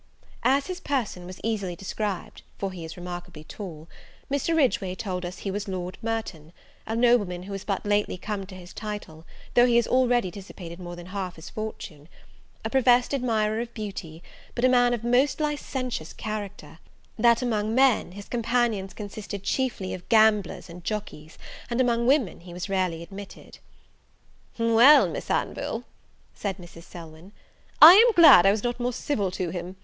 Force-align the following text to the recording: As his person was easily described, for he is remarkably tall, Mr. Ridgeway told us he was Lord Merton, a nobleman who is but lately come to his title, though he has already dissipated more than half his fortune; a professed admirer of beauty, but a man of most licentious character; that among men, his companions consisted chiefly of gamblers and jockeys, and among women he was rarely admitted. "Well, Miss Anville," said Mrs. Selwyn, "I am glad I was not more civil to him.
As 0.41 0.65
his 0.65 0.79
person 0.79 1.27
was 1.27 1.39
easily 1.43 1.75
described, 1.75 2.41
for 2.57 2.71
he 2.71 2.83
is 2.83 2.97
remarkably 2.97 3.43
tall, 3.43 3.87
Mr. 4.31 4.57
Ridgeway 4.57 4.95
told 4.95 5.23
us 5.23 5.37
he 5.37 5.51
was 5.51 5.67
Lord 5.67 5.99
Merton, 6.01 6.53
a 6.87 6.95
nobleman 6.95 7.43
who 7.43 7.53
is 7.53 7.63
but 7.63 7.85
lately 7.85 8.17
come 8.17 8.47
to 8.47 8.55
his 8.55 8.73
title, 8.73 9.25
though 9.53 9.67
he 9.67 9.75
has 9.75 9.85
already 9.85 10.31
dissipated 10.31 10.79
more 10.79 10.95
than 10.95 11.05
half 11.05 11.35
his 11.35 11.51
fortune; 11.51 12.09
a 12.65 12.69
professed 12.71 13.13
admirer 13.13 13.59
of 13.59 13.75
beauty, 13.75 14.23
but 14.55 14.65
a 14.65 14.69
man 14.69 14.95
of 14.95 15.03
most 15.03 15.39
licentious 15.39 16.13
character; 16.13 16.79
that 17.19 17.43
among 17.43 17.75
men, 17.75 18.13
his 18.13 18.27
companions 18.27 18.95
consisted 18.95 19.43
chiefly 19.43 19.93
of 19.93 20.09
gamblers 20.09 20.67
and 20.67 20.83
jockeys, 20.83 21.37
and 21.69 21.79
among 21.79 22.07
women 22.07 22.39
he 22.39 22.53
was 22.53 22.67
rarely 22.69 23.03
admitted. 23.03 23.59
"Well, 24.57 25.07
Miss 25.09 25.29
Anville," 25.29 25.83
said 26.33 26.57
Mrs. 26.57 26.85
Selwyn, 26.85 27.33
"I 27.79 27.93
am 27.93 28.13
glad 28.15 28.47
I 28.47 28.51
was 28.51 28.63
not 28.63 28.79
more 28.79 28.93
civil 28.93 29.29
to 29.29 29.51
him. 29.51 29.75